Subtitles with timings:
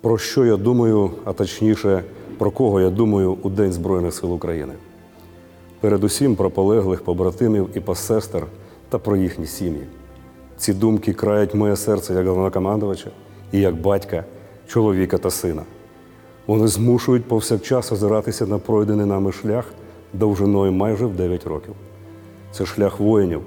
[0.00, 2.04] Про що я думаю, а точніше,
[2.38, 4.72] про кого я думаю у День Збройних сил України?
[5.80, 8.46] Передусім про полеглих побратимів і посестер
[8.88, 9.86] та про їхні сім'ї.
[10.56, 13.10] Ці думки крають моє серце як головнокомандувача
[13.52, 14.24] і як батька,
[14.66, 15.62] чоловіка та сина.
[16.46, 19.64] Вони змушують повсякчас озиратися на пройдений нами шлях
[20.12, 21.74] довжиною майже в 9 років.
[22.52, 23.40] Це шлях воїнів,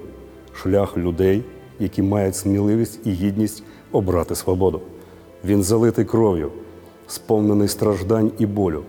[0.52, 1.44] шлях людей,
[1.78, 3.62] які мають сміливість і гідність
[3.92, 4.80] обрати свободу.
[5.44, 6.50] Він залитий кров'ю,
[7.06, 8.82] сповнений страждань і болю,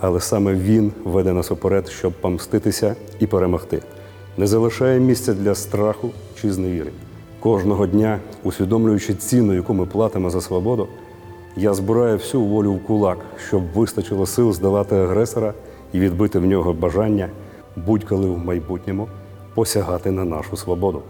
[0.00, 3.82] але саме він веде нас уперед, щоб помститися і перемогти.
[4.36, 6.90] Не залишає місця для страху чи зневіри.
[7.40, 10.88] Кожного дня, усвідомлюючи ціну, яку ми платимо за свободу,
[11.56, 13.18] я збираю всю волю в кулак,
[13.48, 15.54] щоб вистачило сил здолати агресора
[15.92, 17.28] і відбити в нього бажання
[17.76, 19.08] будь-коли в майбутньому
[19.54, 21.02] посягати на нашу свободу.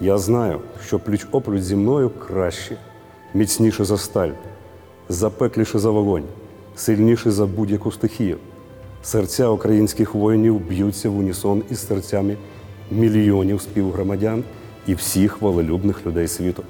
[0.00, 2.76] Я знаю, що пліч опліч зі мною краще,
[3.34, 4.30] міцніше за сталь,
[5.08, 6.24] запекліше за вогонь,
[6.76, 8.36] сильніше за будь-яку стихію.
[9.02, 12.36] Серця українських воїнів б'ються в унісон із серцями
[12.90, 14.44] мільйонів співгромадян
[14.86, 16.62] і всіх волелюбних людей світу.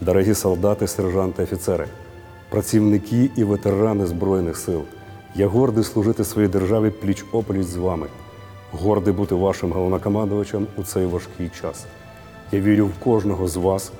[0.00, 1.86] Дорогі солдати, сержанти, офіцери,
[2.50, 4.82] працівники і ветерани Збройних сил,
[5.34, 8.06] я гордий служити своїй державі пліч опліч з вами,
[8.72, 11.86] гордий бути вашим головнокомандувачем у цей важкий час.
[12.52, 13.92] Я вірю в кожного з вас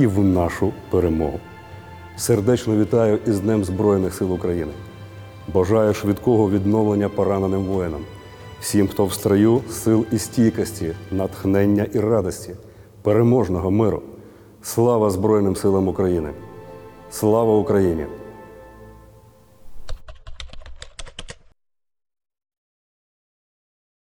[0.00, 1.40] і в нашу перемогу.
[2.16, 4.72] Сердечно вітаю із Днем Збройних сил України.
[5.54, 8.00] Бажаю швидкого відновлення пораненим воїнам,
[8.60, 12.54] всім, хто в строю, сил і стійкості, натхнення і радості,
[13.02, 14.02] переможного миру.
[14.62, 16.30] Слава Збройним силам України!
[17.10, 18.06] Слава Україні!